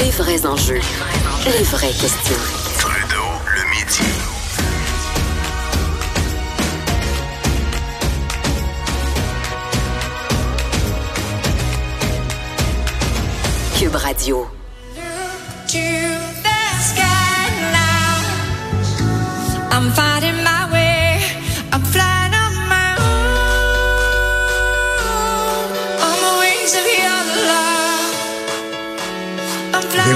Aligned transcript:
Les 0.00 0.10
vrais 0.10 0.46
enjeux, 0.46 0.80
les 1.46 1.64
vraies 1.64 1.92
questions. 1.92 2.36
Trudeau, 2.78 3.28
le 3.54 3.62
midi. 3.70 4.02
Cube 13.78 13.96
Radio. 13.96 14.46
I'm 19.70 19.92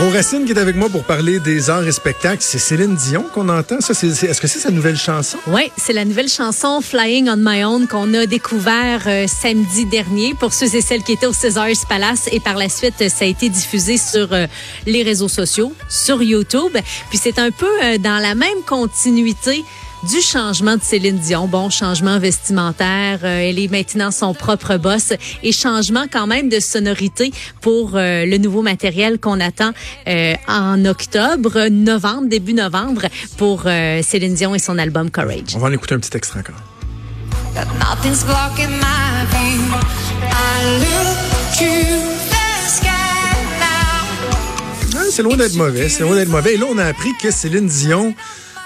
Véro 0.03 0.15
Racine 0.15 0.45
qui 0.45 0.51
est 0.51 0.59
avec 0.59 0.75
moi 0.75 0.89
pour 0.89 1.05
parler 1.05 1.39
des 1.39 1.71
arts 1.71 1.87
et 1.87 1.93
spectacles. 1.93 2.43
C'est 2.43 2.59
Céline 2.59 2.97
Dion 2.97 3.23
qu'on 3.33 3.49
entend. 3.49 3.81
Ça, 3.81 3.95
c'est- 3.95 4.09
Est-ce 4.25 4.41
que 4.41 4.49
c'est 4.49 4.59
sa 4.59 4.73
nouvelle 4.73 4.97
chanson? 4.97 5.39
Oui, 5.47 5.71
c'est 5.77 5.93
la 5.93 6.05
nouvelle 6.05 6.29
chanson 6.29 6.81
Flying 6.81 7.29
on 7.29 7.37
My 7.37 7.63
Own 7.63 7.87
qu'on 7.87 8.13
a 8.15 8.27
découvert 8.27 9.03
euh, 9.07 9.27
samedi 9.29 9.85
dernier 9.85 10.35
pour 10.35 10.55
ceux 10.55 10.75
et 10.75 10.81
celles 10.81 11.05
qui 11.05 11.13
étaient 11.13 11.27
au 11.27 11.33
César's 11.33 11.85
Palace 11.89 12.29
et 12.33 12.41
par 12.41 12.57
la 12.57 12.69
suite 12.69 12.95
euh, 13.01 13.09
ça 13.09 13.25
a 13.27 13.29
été 13.29 13.49
diffusé 13.49 13.97
sur 13.97 14.33
euh, 14.33 14.49
les 14.87 15.05
réseaux 15.05 15.29
sociaux, 15.29 15.73
sur 15.89 16.21
YouTube. 16.21 16.77
Puis 17.09 17.21
c'est 17.23 17.39
un 17.39 17.53
peu 17.53 17.71
dans 18.01 18.19
la 18.21 18.35
même 18.35 18.63
continuité 18.67 19.65
du 20.09 20.21
changement 20.21 20.77
de 20.77 20.83
Céline 20.83 21.19
Dion. 21.19 21.47
Bon, 21.47 21.71
changement 21.71 22.19
vestimentaire, 22.19 23.21
euh, 23.23 23.49
elle 23.49 23.59
est 23.59 23.71
maintenant 23.71 24.11
son 24.11 24.35
propre 24.35 24.77
boss 24.77 25.13
et 25.43 25.53
changement 25.53 26.07
quand 26.11 26.27
même 26.27 26.49
de 26.49 26.61
sonorité 26.61 27.33
pour 27.61 27.93
euh, 27.95 28.27
le 28.27 28.39
nouveau 28.39 28.63
matériel 28.63 29.19
qu'on 29.19 29.41
attend 29.41 29.73
euh, 30.09 30.35
en 30.49 30.85
octobre, 30.85 31.69
novembre, 31.69 32.29
début 32.29 32.55
novembre 32.55 33.03
pour 33.37 33.63
euh, 33.67 34.03
Céline 34.03 34.35
Dion 34.35 34.55
et 34.55 34.59
son 34.59 34.79
album 34.79 35.11
Courage. 35.11 35.55
On 35.55 35.59
va 35.59 35.69
en 35.69 35.73
écouter 35.73 35.95
un 35.95 35.99
petit 35.99 36.17
extrait 36.17 36.41
encore. 36.41 36.57
C'est 45.11 45.23
loin 45.23 45.37
d'être 45.37 45.57
mauvais. 45.57 45.91
C'est 45.91 46.01
loin 46.05 46.15
d'être 46.15 46.31
mauvais. 46.31 46.55
Et 46.55 46.57
là, 46.57 46.65
on 46.71 46.79
a 46.79 46.87
appris 46.87 47.11
que 47.21 47.31
Céline 47.31 47.67
Dion 47.67 48.15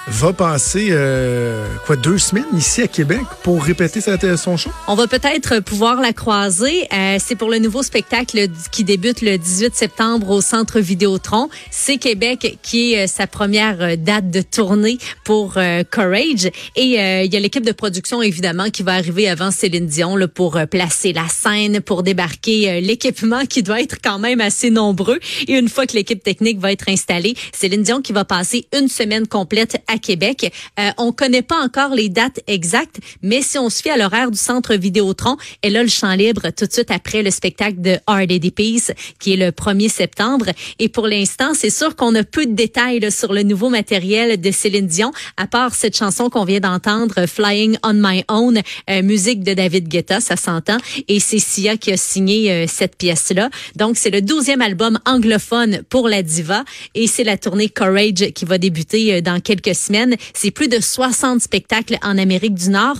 va 0.08 0.32
passer 0.32 0.88
euh, 0.90 1.66
quoi 1.84 1.96
deux 1.96 2.18
semaines 2.18 2.44
ici 2.56 2.80
à 2.80 2.86
Québec 2.86 3.22
pour 3.42 3.62
répéter 3.62 4.00
son 4.36 4.56
show? 4.56 4.70
On 4.86 4.94
va 4.94 5.08
peut-être 5.08 5.60
pouvoir 5.60 6.00
la 6.00 6.12
croiser. 6.12 6.86
Euh, 6.92 7.16
c'est 7.18 7.34
pour 7.34 7.50
le 7.50 7.58
nouveau 7.58 7.82
spectacle 7.82 8.46
qui 8.70 8.84
débute 8.84 9.20
le 9.20 9.36
18 9.36 9.74
septembre 9.74 10.30
au 10.30 10.40
Centre 10.40 10.78
Vidéotron. 10.78 11.48
C'est 11.72 11.96
Québec 11.96 12.58
qui 12.62 12.94
est 12.94 13.04
euh, 13.04 13.06
sa 13.08 13.26
première 13.26 13.98
date 13.98 14.30
de 14.30 14.42
tournée 14.42 14.98
pour 15.24 15.54
Courage. 15.91 16.50
Et 16.76 16.84
il 16.84 17.32
y 17.32 17.36
a 17.36 17.41
l'équipe 17.41 17.64
de 17.64 17.72
production, 17.72 18.22
évidemment, 18.22 18.70
qui 18.70 18.82
va 18.82 18.94
arriver 18.94 19.28
avant 19.28 19.50
Céline 19.50 19.86
Dion 19.86 20.16
pour 20.32 20.58
placer 20.70 21.12
la 21.12 21.28
scène, 21.28 21.81
pour 21.81 22.02
débarquer 22.02 22.81
l'équipement 22.81 23.44
qui 23.44 23.62
doit 23.62 23.81
être 23.81 23.97
quand 24.02 24.19
même 24.19 24.41
assez 24.41 24.70
nombreux. 24.70 25.19
Et 25.48 25.54
une 25.58 25.69
fois 25.69 25.86
que 25.86 25.94
l'équipe 25.94 26.22
technique 26.22 26.58
va 26.58 26.72
être 26.72 26.88
installée, 26.88 27.34
Céline 27.52 27.82
Dion 27.82 28.02
qui 28.02 28.12
va 28.12 28.25
passer 28.25 28.66
une 28.76 28.88
semaine 28.88 29.26
complète 29.26 29.82
à 29.88 29.95
Québec. 29.98 30.52
Euh, 30.78 30.90
on 30.98 31.12
connaît 31.12 31.42
pas 31.42 31.60
encore 31.62 31.94
les 31.94 32.08
dates 32.08 32.40
exactes, 32.46 32.98
mais 33.22 33.42
si 33.42 33.58
on 33.58 33.70
se 33.70 33.82
fie 33.82 33.90
à 33.90 33.96
l'horaire 33.96 34.30
du 34.30 34.38
centre 34.38 34.74
Vidéotron, 34.74 35.36
elle 35.62 35.76
a 35.76 35.82
le 35.82 35.88
champ 35.88 36.12
libre 36.14 36.50
tout 36.56 36.66
de 36.66 36.72
suite 36.72 36.90
après 36.90 37.22
le 37.22 37.30
spectacle 37.30 37.80
de 37.80 37.98
Hard 38.06 38.30
Eddie 38.30 38.50
Peace, 38.50 38.92
qui 39.18 39.34
est 39.34 39.36
le 39.36 39.50
1er 39.50 39.88
septembre. 39.88 40.46
Et 40.78 40.88
pour 40.88 41.06
l'instant, 41.06 41.52
c'est 41.54 41.70
sûr 41.70 41.96
qu'on 41.96 42.14
a 42.14 42.24
peu 42.24 42.46
de 42.46 42.52
détails 42.52 43.00
là, 43.00 43.10
sur 43.10 43.32
le 43.32 43.42
nouveau 43.42 43.68
matériel 43.68 44.40
de 44.40 44.50
Céline 44.50 44.86
Dion, 44.86 45.12
à 45.36 45.46
part 45.46 45.74
cette 45.74 45.96
chanson 45.96 46.30
qu'on 46.30 46.44
vient 46.44 46.60
d'entendre, 46.60 47.26
Flying 47.26 47.76
on 47.82 47.94
My 47.94 48.24
Own, 48.28 48.60
euh, 48.90 49.02
musique 49.02 49.42
de 49.42 49.54
David 49.54 49.88
Guetta, 49.88 50.20
ça 50.20 50.36
s'entend. 50.36 50.78
Et 51.08 51.20
c'est 51.20 51.38
Sia 51.38 51.76
qui 51.76 51.92
a 51.92 51.96
signé 51.96 52.50
euh, 52.50 52.66
cette 52.68 52.96
pièce-là. 52.96 53.50
Donc, 53.74 53.96
c'est 53.96 54.10
le 54.10 54.20
12e 54.20 54.60
album 54.60 54.98
anglophone 55.06 55.82
pour 55.88 56.08
la 56.08 56.22
diva 56.22 56.64
et 56.94 57.06
c'est 57.06 57.24
la 57.24 57.36
tournée 57.36 57.68
Courage 57.68 58.32
qui 58.34 58.44
va 58.44 58.58
débuter 58.58 59.14
euh, 59.14 59.20
dans 59.20 59.40
quelques 59.40 59.74
C'est 60.34 60.50
plus 60.50 60.69
de 60.69 60.80
60 60.80 61.41
spectacles 61.41 61.98
en 62.02 62.19
Amérique 62.19 62.54
du 62.54 62.70
Nord. 62.70 62.97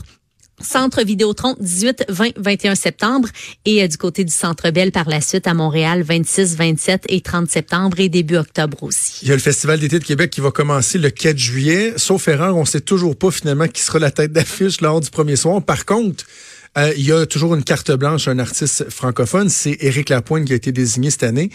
Centre 0.60 1.02
Vidéotron 1.02 1.54
18, 1.60 2.06
20, 2.08 2.30
21 2.38 2.74
septembre 2.74 3.28
et 3.66 3.82
euh, 3.82 3.88
du 3.88 3.98
côté 3.98 4.24
du 4.24 4.32
Centre 4.32 4.70
Bell 4.70 4.91
par 4.91 5.06
la 5.06 5.20
suite 5.20 5.46
à 5.46 5.52
Montréal 5.52 6.02
26, 6.02 6.56
27 6.56 7.04
et 7.10 7.20
30 7.20 7.50
septembre 7.50 8.00
et 8.00 8.08
début 8.08 8.36
octobre 8.36 8.82
aussi. 8.82 9.19
Il 9.22 9.28
y 9.28 9.32
a 9.32 9.34
le 9.34 9.41
Festival 9.41 9.78
d'été 9.78 9.98
de 9.98 10.04
Québec 10.04 10.30
qui 10.30 10.41
va 10.41 10.50
commencer 10.50 10.96
le 10.98 11.10
4 11.10 11.36
juillet. 11.36 11.92
Sauf 11.98 12.28
erreur, 12.28 12.56
on 12.56 12.64
sait 12.64 12.80
toujours 12.80 13.16
pas 13.16 13.30
finalement 13.30 13.69
qui 13.69 13.82
sera 13.82 13.98
la 13.98 14.10
tête 14.10 14.32
d'affiche 14.32 14.80
lors 14.80 15.02
du 15.02 15.10
premier 15.10 15.36
soir. 15.36 15.62
Par 15.62 15.84
contre, 15.84 16.25
euh, 16.76 16.92
il 16.97 17.06
y 17.06 17.12
a 17.12 17.26
toujours 17.26 17.54
une 17.54 17.64
carte 17.64 17.91
blanche, 17.92 18.28
un 18.28 18.38
artiste 18.38 18.91
francophone, 18.91 19.48
c'est 19.48 19.76
Éric 19.81 20.10
Lapointe 20.10 20.44
qui 20.44 20.53
a 20.53 20.56
été 20.56 20.72
désigné 20.72 21.10
cette 21.10 21.22
année. 21.22 21.50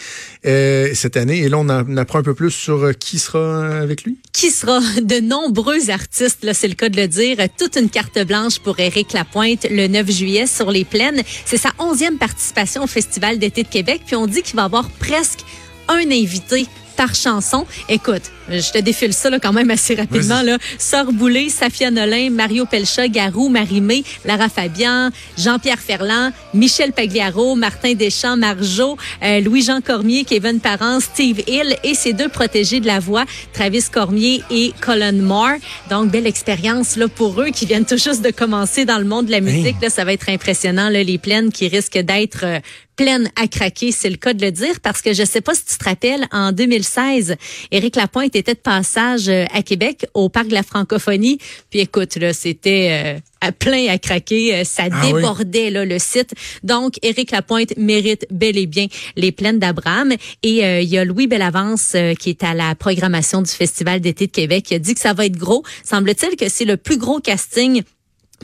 Euh, 0.46 0.90
cette 0.94 1.16
année, 1.16 1.38
et 1.38 1.48
là 1.48 1.58
on 1.58 1.68
en 1.68 1.96
apprend 1.96 2.18
un 2.18 2.22
peu 2.22 2.34
plus 2.34 2.50
sur 2.50 2.82
euh, 2.82 2.92
qui 2.92 3.18
sera 3.18 3.78
avec 3.78 4.04
lui. 4.04 4.18
qui 4.32 4.50
sera? 4.50 4.80
De 5.02 5.20
nombreux 5.20 5.90
artistes, 5.90 6.44
là 6.44 6.54
c'est 6.54 6.68
le 6.68 6.74
cas 6.74 6.88
de 6.88 6.96
le 6.96 7.08
dire, 7.08 7.36
toute 7.58 7.76
une 7.76 7.90
carte 7.90 8.18
blanche 8.26 8.58
pour 8.58 8.78
Éric 8.78 9.12
Lapointe 9.12 9.66
le 9.70 9.86
9 9.88 10.10
juillet 10.10 10.46
sur 10.46 10.70
les 10.70 10.84
plaines. 10.84 11.22
C'est 11.44 11.56
sa 11.56 11.70
onzième 11.78 12.18
participation 12.18 12.84
au 12.84 12.86
Festival 12.86 13.38
d'été 13.38 13.62
de 13.62 13.68
Québec, 13.68 14.02
puis 14.06 14.16
on 14.16 14.26
dit 14.26 14.42
qu'il 14.42 14.56
va 14.56 14.64
avoir 14.64 14.90
presque 14.90 15.40
un 15.88 16.10
invité 16.10 16.66
par 16.92 17.14
chanson. 17.14 17.66
Écoute, 17.88 18.22
je 18.48 18.70
te 18.70 18.78
défile 18.78 19.12
ça 19.12 19.30
là, 19.30 19.38
quand 19.38 19.52
même 19.52 19.70
assez 19.70 19.94
rapidement. 19.94 20.42
Là. 20.42 20.58
Sœur 20.78 21.12
Boulay, 21.12 21.48
Safia 21.48 21.90
Nolin, 21.90 22.30
Mario 22.30 22.66
Pelcha, 22.66 23.08
Garou, 23.08 23.48
Marie-Mé, 23.48 24.04
Lara 24.24 24.48
Fabian, 24.48 25.10
Jean-Pierre 25.38 25.78
Ferland, 25.78 26.32
Michel 26.54 26.92
Pagliaro, 26.92 27.54
Martin 27.54 27.94
Deschamps, 27.94 28.36
Marjo, 28.36 28.96
euh, 29.22 29.40
Louis-Jean 29.40 29.80
Cormier, 29.80 30.24
Kevin 30.24 30.60
Parent, 30.60 31.00
Steve 31.00 31.42
Hill 31.46 31.76
et 31.84 31.94
ses 31.94 32.12
deux 32.12 32.28
protégés 32.28 32.80
de 32.80 32.86
la 32.86 33.00
voix, 33.00 33.24
Travis 33.52 33.84
Cormier 33.92 34.42
et 34.50 34.72
Colin 34.80 35.12
Moore. 35.12 35.56
Donc, 35.90 36.10
belle 36.10 36.26
expérience 36.26 36.96
là 36.96 37.08
pour 37.08 37.40
eux 37.40 37.50
qui 37.50 37.66
viennent 37.66 37.86
tout 37.86 37.96
juste 37.96 38.22
de 38.22 38.30
commencer 38.30 38.84
dans 38.84 38.98
le 38.98 39.04
monde 39.04 39.26
de 39.26 39.30
la 39.30 39.40
musique. 39.40 39.76
Là, 39.80 39.90
ça 39.90 40.04
va 40.04 40.12
être 40.12 40.28
impressionnant, 40.28 40.88
là, 40.88 41.02
les 41.02 41.18
plaines 41.18 41.52
qui 41.52 41.68
risquent 41.68 41.98
d'être 41.98 42.44
euh, 42.44 42.60
pleines 43.02 43.30
à 43.34 43.48
craquer, 43.48 43.90
c'est 43.90 44.10
le 44.10 44.16
cas 44.16 44.32
de 44.32 44.44
le 44.44 44.52
dire, 44.52 44.78
parce 44.80 45.02
que 45.02 45.12
je 45.12 45.24
sais 45.24 45.40
pas 45.40 45.54
si 45.54 45.64
tu 45.64 45.76
te 45.76 45.84
rappelles, 45.84 46.26
en 46.30 46.52
2016, 46.52 47.36
Éric 47.72 47.96
Lapointe 47.96 48.36
était 48.36 48.54
de 48.54 48.58
passage 48.58 49.28
euh, 49.28 49.44
à 49.52 49.62
Québec, 49.62 50.06
au 50.14 50.28
Parc 50.28 50.46
de 50.48 50.54
la 50.54 50.62
Francophonie. 50.62 51.38
Puis 51.70 51.80
écoute, 51.80 52.14
là, 52.16 52.32
c'était... 52.32 53.14
euh, 53.16 53.18
à 53.44 53.50
plein 53.50 53.88
à 53.88 53.98
craquer, 53.98 54.54
Euh, 54.54 54.62
ça 54.64 54.84
Ah 54.88 55.00
oui. 55.06 55.14
débordait 55.14 55.70
là, 55.70 55.84
le 55.84 55.98
site. 55.98 56.32
Donc, 56.62 56.94
Éric 57.02 57.32
Lapointe 57.32 57.76
mérite 57.76 58.24
bel 58.30 58.56
et 58.56 58.66
bien 58.66 58.86
les 59.16 59.32
plaines 59.32 59.58
d'Abraham. 59.58 60.12
Et 60.44 60.64
euh, 60.64 60.80
il 60.80 60.88
y 60.88 60.96
a 60.96 61.04
Louis 61.04 61.26
Bellavance 61.26 61.94
euh, 61.96 62.14
qui 62.14 62.30
est 62.30 62.44
à 62.44 62.54
la 62.54 62.76
programmation 62.76 63.42
du 63.42 63.50
Festival 63.50 64.00
d'été 64.00 64.28
de 64.28 64.30
Québec. 64.30 64.66
qui 64.66 64.74
a 64.76 64.78
dit 64.78 64.94
que 64.94 65.00
ça 65.00 65.12
va 65.12 65.26
être 65.26 65.36
gros. 65.36 65.64
Semble-t-il 65.84 66.36
que 66.36 66.48
c'est 66.48 66.64
le 66.64 66.76
plus 66.76 66.98
gros 66.98 67.18
casting 67.18 67.82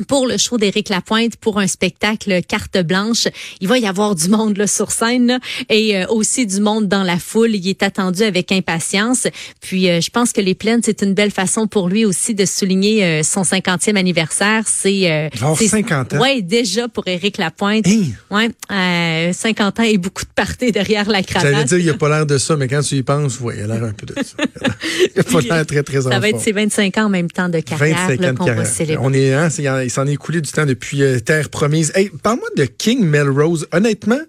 pour 0.07 0.27
le 0.27 0.37
show 0.37 0.59
d'Éric 0.59 0.89
Lapointe 0.89 1.37
pour 1.37 1.59
un 1.59 1.67
spectacle 1.67 2.43
carte 2.43 2.79
blanche. 2.83 3.29
Il 3.61 3.69
va 3.69 3.79
y 3.79 3.87
avoir 3.87 4.15
du 4.15 4.29
monde 4.29 4.57
là, 4.57 4.67
sur 4.67 4.91
scène 4.93 5.27
là, 5.27 5.39
et 5.69 5.97
euh, 5.97 6.07
aussi 6.09 6.47
du 6.47 6.61
monde 6.61 6.89
dans 6.89 7.03
la 7.03 7.19
foule. 7.19 7.55
Il 7.55 7.69
est 7.69 7.83
attendu 7.83 8.23
avec 8.23 8.53
impatience. 8.53 9.27
Puis 9.61 9.89
euh, 9.91 10.01
je 10.01 10.11
pense 10.11 10.33
que 10.33 10.41
les 10.41 10.55
plaines, 10.55 10.81
c'est 10.85 11.03
une 11.03 11.15
belle 11.15 11.31
façon 11.31 11.67
pour 11.67 11.89
lui 11.89 12.05
aussi 12.05 12.35
de 12.35 12.45
souligner 12.45 13.05
euh, 13.05 13.23
son 13.23 13.43
50e 13.43 13.97
anniversaire. 13.97 14.65
C'est 14.67 15.11
euh, 15.11 15.29
Il 15.33 15.39
va 15.41 15.47
avoir 15.47 15.59
c'est- 15.59 15.69
50 15.69 16.15
ans. 16.15 16.21
Ouais, 16.21 16.43
déjà 16.43 16.89
pour 16.89 17.07
Éric 17.09 17.39
Lapointe. 17.39 17.87
Hein? 17.87 18.03
Ouais, 18.31 18.49
euh, 18.73 19.33
50 19.33 19.81
ans 19.81 19.83
et 19.83 19.99
beaucoup 19.99 20.25
de 20.25 20.31
parties 20.35 20.73
derrière 20.73 21.09
la 21.09 21.23
cravate. 21.23 21.53
J'allais 21.53 21.65
dire, 21.65 21.79
il 21.79 21.91
a 21.91 21.95
pas 21.95 22.09
l'air 22.09 22.27
de 22.27 22.39
ça, 22.39 22.57
mais 22.57 22.69
quand 22.69 22.81
tu 22.83 22.97
y 22.97 23.03
penses, 23.03 23.41
ouais, 23.41 23.57
il 23.59 23.63
a 23.65 23.67
l'air 23.75 23.85
un 23.85 23.93
peu 23.93 24.07
de 24.07 24.15
ça. 24.23 24.37
Il 25.15 25.21
a 25.21 25.25
pas 25.25 25.41
l'air 25.41 25.67
très, 25.67 25.83
très 25.83 26.07
en 26.07 26.11
Ça 26.11 26.19
va 26.21 26.29
être 26.29 26.41
ses 26.41 26.53
25 26.53 26.97
ans 26.99 27.05
en 27.05 27.09
même 27.09 27.31
temps 27.31 27.49
de 27.49 27.61
carrière 27.61 27.97
25 28.09 28.21
là, 28.21 28.29
ans 28.29 28.33
de 28.33 28.39
qu'on 28.39 28.45
va 28.45 28.51
carrière. 28.55 28.67
célébrer. 28.73 29.05
On 29.05 29.13
est, 29.13 29.33
hein, 29.35 29.51
c'est- 29.51 29.67
il 29.89 29.91
s'en 29.91 30.07
est 30.07 30.13
écoulé 30.13 30.43
du 30.43 30.53
temps 30.53 30.67
depuis 30.67 31.03
euh, 31.03 31.19
Terre 31.19 31.49
Promise. 31.49 31.93
Hey, 31.95 32.11
parle-moi 32.23 32.49
de 32.59 32.65
King 32.67 33.07
Melrose. 33.07 33.67
Honnêtement, 33.73 34.21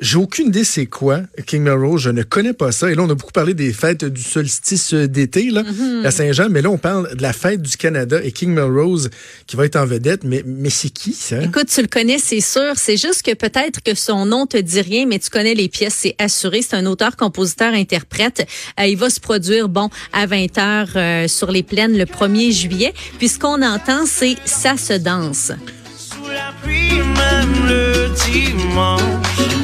J'ai 0.00 0.16
aucune 0.16 0.48
idée 0.48 0.64
c'est 0.64 0.86
quoi 0.86 1.20
King 1.46 1.62
Melrose, 1.62 2.02
je 2.02 2.10
ne 2.10 2.24
connais 2.24 2.52
pas 2.52 2.72
ça. 2.72 2.90
Et 2.90 2.96
là, 2.96 3.02
on 3.02 3.10
a 3.10 3.14
beaucoup 3.14 3.32
parlé 3.32 3.54
des 3.54 3.72
fêtes 3.72 4.04
du 4.04 4.22
solstice 4.22 4.92
d'été 4.92 5.50
là, 5.50 5.62
Mm-hmm. 5.62 6.04
à 6.04 6.10
Saint-Jean, 6.10 6.48
mais 6.50 6.62
là, 6.62 6.70
on 6.70 6.78
parle 6.78 7.14
de 7.16 7.22
la 7.22 7.32
fête 7.32 7.62
du 7.62 7.76
Canada 7.76 8.20
et 8.22 8.32
King 8.32 8.50
Melrose 8.52 9.08
qui 9.46 9.56
va 9.56 9.64
être 9.64 9.76
en 9.76 9.86
vedette. 9.86 10.24
Mais, 10.24 10.42
mais 10.44 10.68
c'est 10.68 10.90
qui 10.90 11.12
ça? 11.12 11.42
Écoute, 11.42 11.68
tu 11.68 11.80
le 11.80 11.86
connais, 11.86 12.18
c'est 12.18 12.40
sûr. 12.40 12.72
C'est 12.76 12.96
juste 12.96 13.22
que 13.22 13.34
peut-être 13.34 13.82
que 13.82 13.94
son 13.94 14.26
nom 14.26 14.46
te 14.46 14.56
dit 14.56 14.80
rien, 14.80 15.06
mais 15.06 15.18
tu 15.18 15.30
connais 15.30 15.54
les 15.54 15.68
pièces, 15.68 15.94
c'est 15.94 16.16
assuré. 16.18 16.62
C'est 16.62 16.76
un 16.76 16.86
auteur, 16.86 17.16
compositeur, 17.16 17.72
interprète. 17.72 18.46
Euh, 18.78 18.86
il 18.86 18.96
va 18.96 19.10
se 19.10 19.20
produire, 19.20 19.68
bon, 19.68 19.88
à 20.12 20.26
20 20.26 20.46
h 20.46 20.86
euh, 20.96 21.28
sur 21.28 21.50
les 21.50 21.62
plaines 21.62 21.96
le 21.96 22.04
1er 22.04 22.52
juillet. 22.52 22.92
Puis 23.18 23.28
ce 23.28 23.38
qu'on 23.38 23.62
entend, 23.62 24.06
c'est 24.06 24.36
ça 24.44 24.76
se 24.76 24.94
danse. 24.94 25.52
Sous 25.96 26.28
la 26.28 26.52
pluie, 26.62 26.90
même 26.90 27.68
le 27.68 28.08
dimanche. 28.30 29.63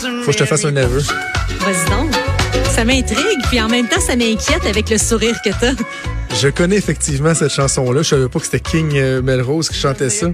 Faut 0.00 0.26
que 0.26 0.32
je 0.32 0.38
te 0.38 0.44
fasse 0.44 0.64
un 0.64 0.76
aveu. 0.76 1.00
Vas-y 1.60 1.90
donc. 1.90 2.14
Ça 2.72 2.84
m'intrigue, 2.84 3.40
puis 3.48 3.60
en 3.60 3.68
même 3.68 3.88
temps, 3.88 4.00
ça 4.00 4.16
m'inquiète 4.16 4.64
avec 4.66 4.88
le 4.90 4.98
sourire 4.98 5.36
que 5.44 5.50
t'as. 5.50 5.72
Je 6.40 6.48
connais 6.48 6.76
effectivement 6.76 7.34
cette 7.34 7.52
chanson-là. 7.52 8.02
Je 8.02 8.08
savais 8.08 8.28
pas 8.28 8.38
que 8.38 8.44
c'était 8.46 8.60
King 8.60 8.92
euh, 8.94 9.20
Melrose 9.20 9.68
qui 9.68 9.76
chantait 9.76 10.10
ça. 10.10 10.28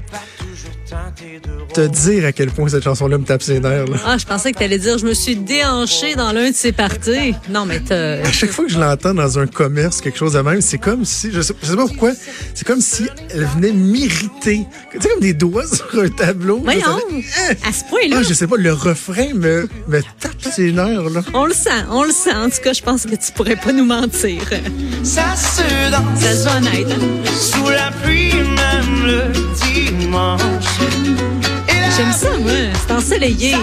Te 1.77 1.87
dire 1.89 2.25
à 2.25 2.33
quel 2.33 2.51
point 2.51 2.71
cette 2.71 2.85
chanson-là 2.85 3.19
me 3.19 3.25
tape 3.25 3.43
ses 3.43 3.61
nerfs. 3.61 3.85
Là. 3.87 3.99
Ah, 4.07 4.17
je 4.17 4.25
pensais 4.25 4.51
que 4.53 4.59
t'allais 4.59 4.79
dire, 4.79 4.97
je 4.97 5.05
me 5.05 5.13
suis 5.13 5.37
déhanché 5.37 6.15
dans 6.15 6.33
l'un 6.33 6.49
de 6.51 6.55
ces 6.57 6.73
parties. 6.73 7.35
Non, 7.51 7.67
mais 7.67 7.81
t'as... 7.81 8.23
À 8.27 8.33
chaque 8.33 8.51
fois 8.51 8.65
que 8.65 8.71
je 8.73 8.79
l'entends 8.79 9.13
dans 9.13 9.39
un 9.39 9.47
commerce, 9.47 10.01
quelque 10.01 10.17
chose 10.19 10.33
de 10.33 10.41
même, 10.41 10.63
c'est 10.63 10.79
comme 10.79 11.05
si, 11.05 11.31
je 11.31 11.43
sais, 11.43 11.53
je 11.63 11.67
sais 11.69 11.77
pas 11.77 11.87
pourquoi, 11.87 12.13
c'est 12.55 12.67
comme 12.67 12.81
si 12.81 13.07
elle 13.31 13.45
venait 13.45 13.73
m'irriter. 13.73 14.65
Tu 14.91 15.01
sais, 15.03 15.09
comme 15.11 15.21
des 15.21 15.35
doigts 15.35 15.67
sur 15.71 16.01
un 16.01 16.09
tableau. 16.09 16.57
là, 16.65 16.73
Voyons, 16.73 16.99
fait- 17.23 17.59
à 17.69 17.73
ce 17.75 17.85
point-là. 17.91 18.17
Ah, 18.21 18.23
je 18.27 18.33
sais 18.33 18.47
pas, 18.47 18.57
le 18.57 18.73
refrain 18.73 19.35
me, 19.35 19.69
me 19.89 20.01
tape 20.19 20.33
ses 20.51 20.73
nerfs, 20.73 21.11
là. 21.11 21.21
On 21.35 21.45
le 21.45 21.53
sent, 21.53 21.69
on 21.91 22.05
le 22.05 22.13
sent. 22.13 22.33
En 22.35 22.49
tout 22.49 22.63
cas, 22.65 22.73
je 22.73 22.83
pense 22.83 23.03
que 23.05 23.17
tu 23.17 23.33
pourrais 23.35 23.57
pas 23.57 23.73
nous 23.73 23.85
mentir. 23.85 24.41
Ça 25.03 25.37
se 25.37 25.91
danse. 25.91 26.21
Ça 26.21 26.33
se 26.35 26.43
voit 26.45 26.57
honnête. 26.57 26.87
hein? 26.91 27.31
Sous 27.39 27.69
la 27.69 27.91
pluie, 28.03 28.33
même 28.33 29.05
le 29.05 29.23
dimanche. 29.75 30.43
J'aime 31.97 32.13
ça, 32.13 32.37
moi. 32.39 32.51
C'est 32.87 32.93
ensoleillé. 32.93 33.55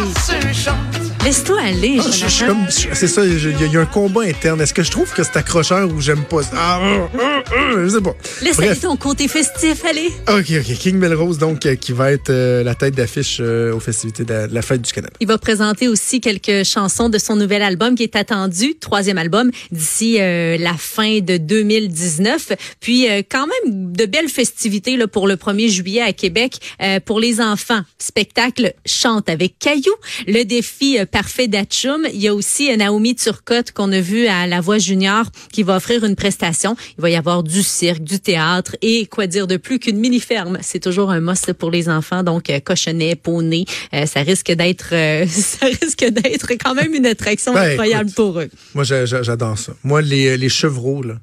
Laisse-toi 1.24 1.62
aller, 1.62 1.98
Ah, 2.02 2.04
je, 2.12 2.28
je 2.28 2.46
comme, 2.46 2.66
c'est 2.70 3.08
ça, 3.08 3.24
il 3.26 3.32
y, 3.34 3.64
a- 3.64 3.66
il 3.68 3.72
y 3.72 3.78
a 3.78 3.80
un 3.80 3.86
combat 3.86 4.24
interne. 4.24 4.60
Est-ce 4.60 4.74
que 4.74 4.84
je 4.84 4.92
trouve 4.92 5.10
que 5.14 5.24
c'est 5.24 5.38
accrocheur 5.38 5.90
ou 5.90 6.02
j'aime 6.02 6.26
pas 6.26 6.44
ça? 6.44 6.50
Ah, 6.54 6.82
ah, 6.84 7.10
ah, 7.18 7.44
ah, 7.50 7.72
je 7.82 7.88
sais 7.88 8.02
pas. 8.02 8.14
Laisse 8.42 8.60
aller 8.60 8.68
Bref. 8.68 8.82
ton 8.82 8.98
côté 8.98 9.30
festif, 9.30 9.86
allez. 9.86 10.10
OK, 10.28 10.52
OK. 10.60 10.78
King 10.78 10.98
Melrose, 10.98 11.38
donc, 11.38 11.66
euh, 11.66 11.76
qui 11.76 11.94
va 11.94 12.12
être 12.12 12.30
euh, 12.30 12.62
la 12.64 12.76
tête 12.76 12.96
d'affiche 12.96 13.38
euh, 13.40 13.74
aux 13.74 13.80
festivités 13.80 14.26
de 14.26 14.34
la, 14.34 14.48
de 14.48 14.54
la 14.54 14.62
fête 14.62 14.82
du 14.82 14.92
Canada. 14.92 15.14
Il 15.22 15.28
va 15.28 15.38
présenter 15.38 15.88
aussi 15.88 16.20
quelques 16.20 16.66
chansons 16.66 17.08
de 17.08 17.18
son 17.18 17.38
nouvel 17.38 17.62
album 17.62 17.96
qui 17.96 18.04
est 18.04 18.18
attendu, 18.18 18.76
troisième 18.76 19.18
album, 19.18 19.50
d'ici 19.72 20.18
euh, 20.20 20.58
la 20.58 20.74
fin 20.74 21.20
de 21.20 21.38
2019. 21.38 22.52
Puis 22.82 23.10
euh, 23.10 23.22
quand 23.30 23.48
même 23.48 23.94
de 23.94 24.06
belles 24.06 24.28
festivités 24.30 24.98
là, 24.98 25.08
pour 25.08 25.28
le 25.28 25.36
1er 25.38 25.70
juillet 25.70 26.02
à 26.02 26.12
Québec 26.12 26.58
euh, 26.82 27.00
pour 27.00 27.22
les 27.22 27.40
enfants. 27.40 27.82
Spectacle 27.98 28.74
Chante 28.86 29.30
avec 29.30 29.58
Caillou, 29.58 29.94
le 30.28 30.44
défi 30.44 31.00
euh, 31.00 31.06
parfait 31.14 31.48
d'Atchoum. 31.48 32.06
Il 32.14 32.20
y 32.20 32.28
a 32.28 32.34
aussi 32.34 32.72
euh, 32.72 32.76
Naomi 32.76 33.16
Turcotte 33.16 33.72
qu'on 33.72 33.92
a 33.94 34.00
vu 34.02 34.26
à 34.28 34.48
La 34.48 34.60
Voix 34.60 34.80
Junior 34.80 35.26
qui 35.54 35.64
va 35.64 35.78
offrir 35.78 36.04
une 36.04 36.16
prestation. 36.16 36.76
Il 36.98 37.02
va 37.02 37.10
y 37.12 37.16
avoir 37.16 37.44
du 37.44 37.62
cirque, 37.64 38.04
du 38.04 38.20
théâtre 38.20 38.76
et 38.82 39.06
quoi 39.06 39.28
dire 39.28 39.46
de 39.48 39.56
plus 39.58 39.80
qu'une 39.80 39.98
mini-ferme. 40.00 40.58
C'est 40.62 40.80
toujours 40.80 41.12
un 41.12 41.22
must 41.22 41.54
pour 41.54 41.70
les 41.72 41.88
enfants. 41.88 42.24
Donc, 42.24 42.50
euh, 42.50 42.60
cochonnet, 42.60 43.16
poney, 43.16 43.66
euh, 43.94 44.06
ça 44.08 44.22
risque 44.22 44.52
d'être 44.52 44.90
euh, 44.92 45.26
ça 45.30 45.68
risque 45.68 46.04
d'être 46.10 46.52
quand 46.62 46.74
même 46.74 46.94
une 46.94 47.06
attraction 47.06 47.54
Ben, 47.54 47.72
incroyable 47.72 48.06
écoute. 48.10 48.16
pour 48.16 48.40
eux. 48.40 48.50
Moi, 48.74 48.84
j'a- 48.84 49.06
j'a- 49.06 49.22
j'adore 49.24 49.58
ça. 49.58 49.74
Moi, 49.84 50.02
les, 50.02 50.36
les 50.38 50.50
chevreaux, 50.50 51.04
là, 51.04 51.20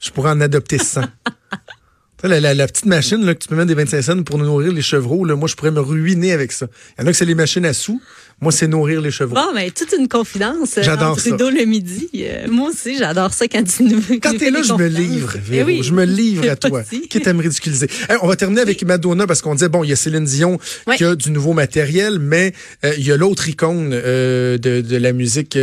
je 0.00 0.10
pourrais 0.10 0.32
en 0.32 0.40
adopter 0.40 0.78
100. 0.78 1.02
Tu 2.18 2.22
sais, 2.22 2.28
La, 2.28 2.40
la- 2.40 2.54
la 2.54 2.66
petite 2.66 2.86
machine 2.86 3.22
là, 3.26 3.34
que 3.34 3.40
tu 3.40 3.48
peux 3.48 3.56
mettre 3.56 3.68
des 3.68 3.74
25 3.74 4.00
cents 4.00 4.22
pour 4.22 4.38
nourrir 4.38 4.72
les 4.72 4.80
chevreaux, 4.80 5.26
là, 5.26 5.36
moi, 5.36 5.48
je 5.48 5.54
pourrais 5.54 5.70
me 5.70 5.80
ruiner 5.80 6.32
avec 6.32 6.50
ça. 6.50 6.66
Il 6.96 7.02
y 7.02 7.04
en 7.04 7.08
a 7.08 7.10
que 7.12 7.16
c'est 7.18 7.26
les 7.26 7.34
machines 7.34 7.66
à 7.66 7.74
sous. 7.74 8.00
Moi, 8.42 8.52
c'est 8.52 8.66
nourrir 8.68 9.00
les 9.00 9.10
chevreaux. 9.10 9.34
Bon, 9.34 9.54
mais 9.54 9.70
toute 9.70 9.94
une 9.98 10.08
confidence. 10.08 10.76
euh, 10.76 10.82
J'adore 10.82 11.18
ça. 11.18 11.30
Trudeau 11.30 11.48
le 11.48 11.64
midi. 11.64 12.06
Euh, 12.16 12.46
moi 12.50 12.68
aussi, 12.68 12.98
j'adore 12.98 13.32
ça 13.32 13.48
quand 13.48 13.64
tu 13.64 13.82
nous 13.84 14.02
Quand 14.22 14.36
t'es 14.36 14.50
là, 14.50 14.60
je 14.62 14.74
me 14.74 14.88
livre, 14.88 15.32
Eh 15.36 15.38
Véro. 15.40 15.66
oui. 15.68 15.80
Je 15.82 15.92
me 15.94 16.04
livre 16.04 16.46
à 16.50 16.54
toi. 16.56 16.82
Vas-y. 16.82 17.08
Quitte 17.08 17.26
à 17.26 17.32
me 17.32 17.40
ridiculiser. 17.42 17.86
Hey, 18.10 18.18
on 18.20 18.26
va 18.28 18.36
terminer 18.36 18.60
avec 18.60 18.82
Madonna 18.84 19.26
parce 19.26 19.40
qu'on 19.40 19.54
disait, 19.54 19.70
bon, 19.70 19.84
il 19.84 19.88
y 19.88 19.92
a 19.94 19.96
Céline 19.96 20.24
Dion 20.26 20.58
Ouais. 20.86 20.96
qui 20.98 21.04
a 21.04 21.14
du 21.14 21.30
nouveau 21.30 21.54
matériel, 21.54 22.18
mais 22.18 22.52
euh, 22.84 22.92
il 22.98 23.06
y 23.06 23.10
a 23.10 23.16
l'autre 23.16 23.48
icône 23.48 23.90
euh, 23.94 24.58
de, 24.58 24.82
de 24.82 24.96
la 24.98 25.12
musique 25.12 25.58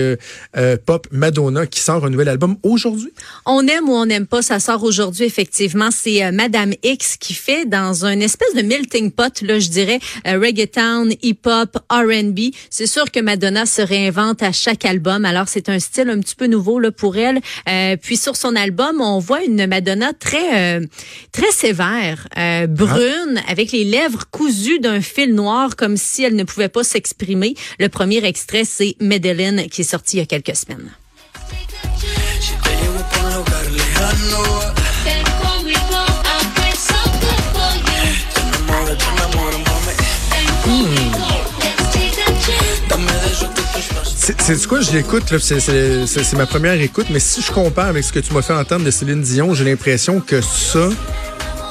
pop, 0.87 1.07
Madonna, 1.11 1.67
qui 1.67 1.79
sort 1.79 2.03
un 2.05 2.09
nouvel 2.09 2.27
album 2.29 2.55
aujourd'hui. 2.63 3.13
On 3.45 3.67
aime 3.67 3.87
ou 3.87 3.93
on 3.93 4.07
n'aime 4.07 4.25
pas, 4.25 4.41
ça 4.41 4.59
sort 4.59 4.83
aujourd'hui 4.83 5.25
effectivement. 5.25 5.89
C'est 5.91 6.31
Madame 6.31 6.73
X 6.83 7.17
qui 7.19 7.35
fait 7.35 7.65
dans 7.65 8.05
un 8.05 8.19
espèce 8.19 8.55
de 8.55 8.63
melting 8.63 9.11
pot, 9.11 9.41
là, 9.43 9.59
je 9.59 9.69
dirais, 9.69 9.99
reggaeton, 10.25 11.09
hip-hop, 11.21 11.77
R&B. 11.91 12.39
C'est 12.69 12.87
sûr 12.87 13.11
que 13.11 13.19
Madonna 13.19 13.65
se 13.65 13.81
réinvente 13.81 14.43
à 14.43 14.51
chaque 14.51 14.85
album. 14.85 15.25
Alors 15.25 15.47
c'est 15.47 15.69
un 15.69 15.79
style 15.79 16.09
un 16.09 16.19
petit 16.19 16.35
peu 16.35 16.47
nouveau 16.47 16.79
là 16.79 16.91
pour 16.91 17.17
elle. 17.17 17.39
Euh, 17.69 17.97
puis 17.97 18.17
sur 18.17 18.35
son 18.35 18.55
album, 18.55 19.01
on 19.01 19.19
voit 19.19 19.43
une 19.43 19.67
Madonna 19.67 20.13
très 20.13 20.77
euh, 20.77 20.85
très 21.31 21.51
sévère, 21.51 22.27
euh, 22.37 22.67
brune, 22.67 23.41
avec 23.47 23.71
les 23.71 23.83
lèvres 23.83 24.25
cousues 24.31 24.79
d'un 24.79 25.01
fil 25.01 25.33
noir, 25.33 25.75
comme 25.75 25.97
si 25.97 26.23
elle 26.23 26.35
ne 26.35 26.43
pouvait 26.43 26.69
pas 26.69 26.83
s'exprimer. 26.83 27.55
Le 27.79 27.89
premier 27.89 28.23
extrait, 28.25 28.63
c'est 28.65 28.95
Medellin, 28.99 29.67
qui 29.67 29.81
est 29.81 29.85
sorti 29.85 30.17
il 30.17 30.19
y 30.19 30.23
a 30.23 30.25
quelques 30.25 30.55
semaines. 30.55 30.91
C'est 44.25 44.39
c'est 44.39 44.67
quoi, 44.67 44.79
je 44.79 44.93
l'écoute, 44.93 45.37
c'est 45.37 46.33
ma 46.37 46.45
première 46.45 46.79
écoute, 46.79 47.07
mais 47.09 47.19
si 47.19 47.41
je 47.41 47.51
compare 47.51 47.87
avec 47.87 48.05
ce 48.05 48.13
que 48.13 48.19
tu 48.19 48.33
m'as 48.33 48.41
fait 48.41 48.53
entendre 48.53 48.85
de 48.85 48.89
Céline 48.89 49.21
Dion, 49.21 49.53
j'ai 49.53 49.65
l'impression 49.65 50.21
que 50.21 50.39
ça 50.39 50.87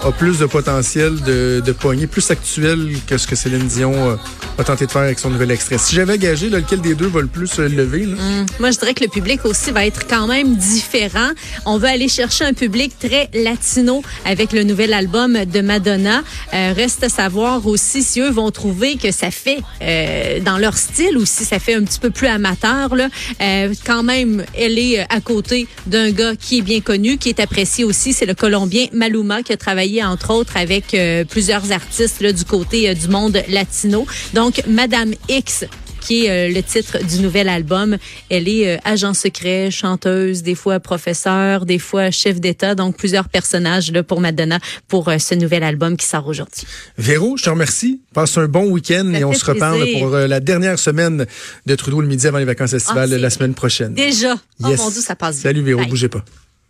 a 0.04 0.10
plus 0.10 0.38
de 0.38 0.46
potentiel 0.46 1.20
de, 1.20 1.72
poignée, 1.72 2.06
plus 2.06 2.30
actuel 2.30 2.96
que 3.06 3.18
ce 3.18 3.26
que 3.26 3.36
Céline 3.36 3.66
Dion 3.68 3.94
euh, 3.94 4.16
a 4.58 4.64
tenté 4.64 4.86
de 4.86 4.90
faire 4.90 5.02
avec 5.02 5.18
son 5.18 5.30
nouvel 5.30 5.50
extrait. 5.50 5.78
Si 5.78 5.94
j'avais 5.94 6.18
gagé, 6.18 6.48
lequel 6.48 6.80
des 6.80 6.94
deux 6.94 7.06
va 7.06 7.20
le 7.20 7.26
plus 7.26 7.46
se 7.46 7.62
lever? 7.62 8.06
Là? 8.06 8.16
Moi, 8.58 8.70
je 8.70 8.78
dirais 8.78 8.94
que 8.94 9.04
le 9.04 9.10
public 9.10 9.44
aussi 9.44 9.70
va 9.70 9.86
être 9.86 10.06
quand 10.08 10.26
même 10.26 10.56
différent. 10.56 11.30
On 11.66 11.78
va 11.78 11.90
aller 11.90 12.08
chercher 12.08 12.44
un 12.44 12.52
public 12.52 12.92
très 12.98 13.30
latino 13.32 14.02
avec 14.24 14.52
le 14.52 14.64
nouvel 14.64 14.92
album 14.92 15.44
de 15.44 15.60
Madonna. 15.60 16.22
Euh, 16.52 16.72
reste 16.74 17.04
à 17.04 17.08
savoir 17.08 17.66
aussi 17.66 18.02
si 18.02 18.20
eux 18.20 18.30
vont 18.30 18.50
trouver 18.50 18.96
que 18.96 19.12
ça 19.12 19.30
fait 19.30 19.58
euh, 19.82 20.40
dans 20.40 20.58
leur 20.58 20.76
style 20.76 21.16
ou 21.16 21.26
si 21.26 21.44
ça 21.44 21.58
fait 21.58 21.74
un 21.74 21.84
petit 21.84 22.00
peu 22.00 22.10
plus 22.10 22.26
amateur. 22.26 22.94
Là. 22.94 23.08
Euh, 23.40 23.72
quand 23.86 24.02
même, 24.02 24.44
elle 24.54 24.78
est 24.78 25.00
euh, 25.00 25.04
à 25.10 25.20
côté 25.20 25.66
d'un 25.86 26.10
gars 26.10 26.34
qui 26.36 26.58
est 26.58 26.62
bien 26.62 26.80
connu, 26.80 27.18
qui 27.18 27.28
est 27.28 27.40
apprécié 27.40 27.84
aussi. 27.84 28.12
C'est 28.12 28.26
le 28.26 28.34
Colombien 28.34 28.86
Maluma 28.92 29.42
qui 29.42 29.52
a 29.52 29.56
travaillé 29.56 29.91
entre 30.00 30.30
autres 30.32 30.56
avec 30.56 30.94
euh, 30.94 31.24
plusieurs 31.24 31.72
artistes 31.72 32.20
là, 32.20 32.32
du 32.32 32.44
côté 32.44 32.88
euh, 32.88 32.94
du 32.94 33.08
monde 33.08 33.42
latino. 33.48 34.06
Donc, 34.32 34.62
Madame 34.68 35.12
X 35.28 35.64
qui 36.00 36.26
est 36.26 36.30
euh, 36.50 36.52
le 36.52 36.62
titre 36.64 36.98
du 37.04 37.20
nouvel 37.20 37.48
album. 37.48 37.96
Elle 38.28 38.48
est 38.48 38.80
agent 38.84 39.14
secret, 39.14 39.70
chanteuse, 39.70 40.42
des 40.42 40.56
fois 40.56 40.80
professeur, 40.80 41.64
des 41.64 41.78
fois 41.78 42.10
chef 42.10 42.40
d'État, 42.40 42.74
donc 42.74 42.96
plusieurs 42.96 43.28
personnages 43.28 43.92
là, 43.92 44.02
pour 44.02 44.20
Madonna 44.20 44.58
pour 44.88 45.10
ce 45.18 45.34
nouvel 45.36 45.62
album 45.62 45.96
qui 45.96 46.06
sort 46.06 46.26
aujourd'hui. 46.26 46.64
Véro, 46.98 47.36
je 47.36 47.44
te 47.44 47.50
remercie. 47.50 48.00
Passe 48.14 48.36
un 48.36 48.48
bon 48.48 48.68
week-end 48.70 49.12
et 49.14 49.22
on 49.24 49.32
se 49.32 49.44
reparle 49.44 49.80
plaisir. 49.82 49.98
pour 50.00 50.10
la 50.16 50.40
dernière 50.40 50.76
semaine 50.78 51.24
de 51.66 51.74
Trudeau 51.76 52.00
le 52.00 52.08
midi 52.08 52.26
avant 52.26 52.38
les 52.38 52.44
vacances 52.46 52.72
estivales 52.72 53.10
Ah, 53.14 53.18
la 53.18 53.30
semaine 53.30 53.54
prochaine. 53.54 53.94
Déjà, 53.94 54.34
Yes. 54.58 54.80
oh 54.80 54.82
mon 54.84 54.90
Dieu, 54.90 55.00
ça 55.02 55.14
passe 55.14 55.36
vite. 55.36 55.42
Salut 55.44 55.62
Véro, 55.62 55.80
Bye. 55.82 55.88
bougez 55.88 56.08
pas. 56.08 56.24